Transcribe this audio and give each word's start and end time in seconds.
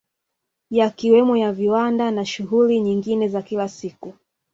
Yakiwemo 0.69 1.37
ya 1.37 1.53
viwanda 1.53 2.11
na 2.11 2.25
shughuli 2.25 2.79
nyingine 2.81 3.27
za 3.27 3.41
kila 3.41 3.69
siku 3.69 4.13